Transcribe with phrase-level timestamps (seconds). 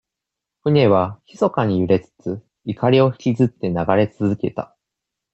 [0.63, 4.75] 船は、ひそかに揺れつつ、錨をひきずって流れつづけた。